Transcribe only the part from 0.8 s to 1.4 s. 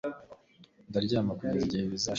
ndaryama